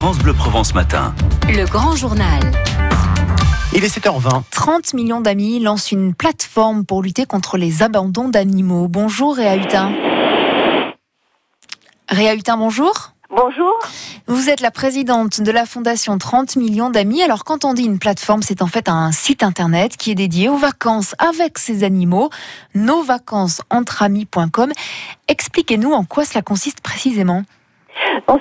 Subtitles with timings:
[0.00, 1.12] France Bleu Provence Matin.
[1.48, 2.40] Le grand journal.
[3.74, 4.42] Il est 7h20.
[4.52, 8.86] 30 millions d'amis lancent une plateforme pour lutter contre les abandons d'animaux.
[8.86, 9.92] Bonjour Réa Hutin.
[12.08, 13.10] Réa Hutin, bonjour.
[13.28, 13.76] Bonjour.
[14.28, 17.20] Vous êtes la présidente de la fondation 30 millions d'amis.
[17.22, 20.48] Alors quand on dit une plateforme, c'est en fait un site internet qui est dédié
[20.48, 22.30] aux vacances avec ces animaux,
[22.76, 24.70] nosvacancesentramis.com.
[25.26, 27.42] Expliquez-nous en quoi cela consiste précisément.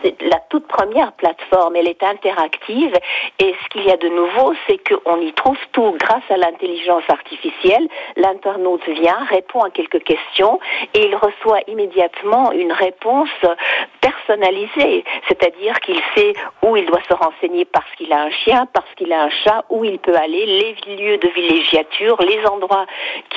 [0.03, 2.93] C'est la toute première plateforme, elle est interactive
[3.39, 7.03] et ce qu'il y a de nouveau, c'est qu'on y trouve tout grâce à l'intelligence
[7.09, 7.87] artificielle.
[8.15, 10.59] L'internaute vient, répond à quelques questions
[10.93, 13.29] et il reçoit immédiatement une réponse
[14.07, 18.87] personnalisée, c'est-à-dire qu'il sait où il doit se renseigner parce qu'il a un chien, parce
[18.95, 22.85] qu'il a un chat, où il peut aller, les lieux de villégiature, les endroits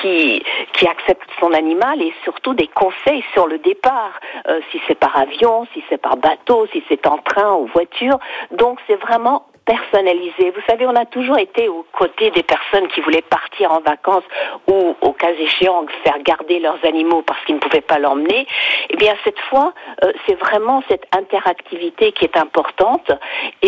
[0.01, 0.43] qui,
[0.75, 5.17] qui acceptent son animal et surtout des conseils sur le départ, euh, si c'est par
[5.17, 8.19] avion, si c'est par bateau, si c'est en train ou voiture.
[8.53, 10.51] Donc c'est vraiment personnalisé.
[10.51, 14.25] Vous savez, on a toujours été aux côtés des personnes qui voulaient partir en vacances
[14.67, 18.47] ou, au cas échéant, faire garder leurs animaux parce qu'ils ne pouvaient pas l'emmener.
[18.91, 23.13] Eh bien, cette fois, euh, c'est vraiment cette interactivité qui est importante.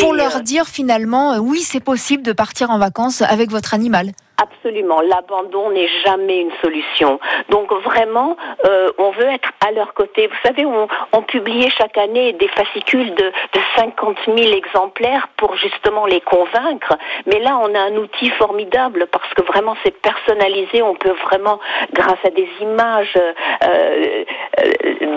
[0.00, 3.72] Pour leur euh, dire finalement, euh, oui, c'est possible de partir en vacances avec votre
[3.72, 4.10] animal.
[4.38, 7.20] Absolument, l'abandon n'est jamais une solution.
[7.50, 10.26] Donc vraiment, euh, on veut être à leur côté.
[10.26, 15.56] Vous savez, on, on publiait chaque année des fascicules de, de 50 000 exemplaires pour
[15.56, 16.96] justement les convaincre.
[17.26, 20.82] Mais là, on a un outil formidable parce que vraiment c'est personnalisé.
[20.82, 21.60] On peut vraiment,
[21.92, 23.32] grâce à des images, euh,
[23.64, 24.24] euh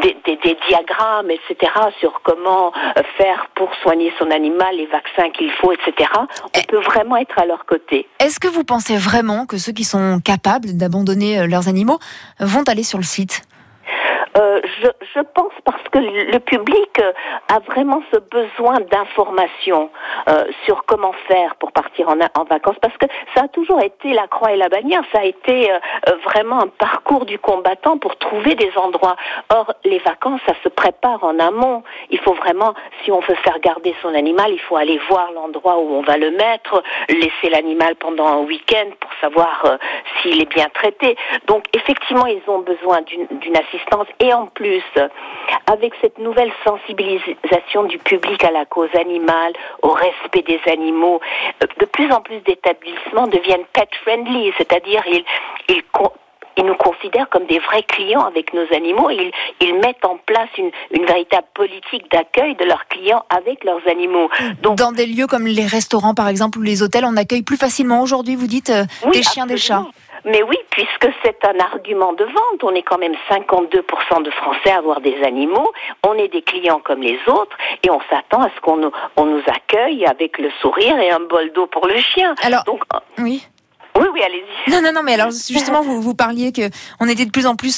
[0.02, 2.73] des, des, des, diagrammes, etc., sur comment
[3.17, 6.09] faire pour soigner son animal, les vaccins qu'il faut, etc.,
[6.44, 8.07] on peut vraiment être à leur côté.
[8.19, 12.00] Est-ce que vous pensez vraiment que ceux qui sont capables d'abandonner euh, leurs animaux
[12.39, 13.44] vont aller sur le site
[14.38, 17.14] euh, je, je, pense parce que le public euh,
[17.47, 19.89] a vraiment ce besoin d'information
[20.28, 24.28] euh, sur comment faire pour partir en, vacances, parce que ça a toujours été la
[24.28, 25.72] croix et la bannière, ça a été
[26.23, 29.16] vraiment un parcours du combattant pour trouver des endroits.
[29.50, 31.84] Or, les vacances, ça se prépare en amont.
[32.09, 32.73] Il faut vraiment,
[33.03, 36.17] si on veut faire garder son animal, il faut aller voir l'endroit où on va
[36.17, 39.78] le mettre, laisser l'animal pendant un week-end pour savoir
[40.22, 41.16] s'il est bien traité.
[41.47, 44.07] Donc, effectivement, ils ont besoin d'une assistance.
[44.34, 44.84] En plus,
[45.68, 51.19] avec cette nouvelle sensibilisation du public à la cause animale, au respect des animaux,
[51.63, 55.25] euh, de plus en plus d'établissements deviennent pet friendly, c'est-à-dire ils,
[55.69, 55.84] ils,
[56.58, 59.09] ils nous considèrent comme des vrais clients avec nos animaux.
[59.09, 59.31] Ils,
[59.62, 64.30] ils mettent en place une, une véritable politique d'accueil de leurs clients avec leurs animaux.
[64.62, 67.58] Donc, Dans des lieux comme les restaurants, par exemple, ou les hôtels, on accueille plus
[67.58, 69.85] facilement aujourd'hui, vous dites, euh, des chiens, des chats.
[70.25, 74.72] Mais oui, puisque c'est un argument de vente, on est quand même 52% de Français
[74.72, 75.72] à avoir des animaux,
[76.03, 79.25] on est des clients comme les autres, et on s'attend à ce qu'on nous, on
[79.25, 82.34] nous accueille avec le sourire et un bol d'eau pour le chien.
[82.41, 82.81] Alors, Donc,
[83.19, 83.47] oui.
[83.97, 84.72] Oui, oui, allez-y.
[84.72, 86.69] Non, non, non, mais alors justement, vous, vous parliez que
[87.00, 87.69] on était de plus en plus